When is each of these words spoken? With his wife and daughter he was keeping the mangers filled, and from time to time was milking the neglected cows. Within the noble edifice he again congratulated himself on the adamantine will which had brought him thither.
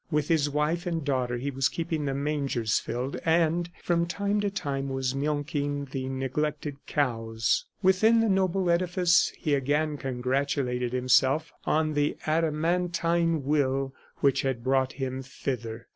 With 0.09 0.29
his 0.29 0.49
wife 0.49 0.87
and 0.87 1.05
daughter 1.05 1.37
he 1.37 1.51
was 1.51 1.69
keeping 1.69 2.05
the 2.05 2.15
mangers 2.15 2.79
filled, 2.79 3.17
and 3.23 3.69
from 3.83 4.07
time 4.07 4.41
to 4.41 4.49
time 4.49 4.89
was 4.89 5.13
milking 5.13 5.85
the 5.91 6.09
neglected 6.09 6.77
cows. 6.87 7.65
Within 7.83 8.19
the 8.19 8.27
noble 8.27 8.71
edifice 8.71 9.31
he 9.37 9.53
again 9.53 9.97
congratulated 9.97 10.91
himself 10.91 11.51
on 11.65 11.93
the 11.93 12.17
adamantine 12.25 13.43
will 13.43 13.93
which 14.21 14.41
had 14.41 14.63
brought 14.63 14.93
him 14.93 15.21
thither. 15.21 15.85